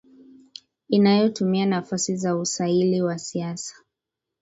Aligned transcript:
inayotumia 0.89 1.65
nafasi 1.65 2.17
za 2.17 2.35
usaili 2.35 3.01
wa 3.01 3.13
kisasa 3.15 3.75